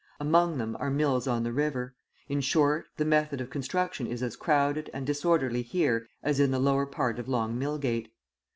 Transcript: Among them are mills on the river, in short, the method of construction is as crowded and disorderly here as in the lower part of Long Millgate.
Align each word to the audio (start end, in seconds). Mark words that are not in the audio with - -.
Among 0.19 0.57
them 0.57 0.75
are 0.79 0.89
mills 0.89 1.27
on 1.27 1.43
the 1.43 1.53
river, 1.53 1.93
in 2.27 2.41
short, 2.41 2.87
the 2.97 3.05
method 3.05 3.39
of 3.39 3.51
construction 3.51 4.07
is 4.07 4.23
as 4.23 4.35
crowded 4.35 4.89
and 4.95 5.05
disorderly 5.05 5.61
here 5.61 6.07
as 6.23 6.39
in 6.39 6.49
the 6.49 6.57
lower 6.57 6.87
part 6.87 7.19
of 7.19 7.27
Long 7.29 7.55
Millgate. 7.55 8.09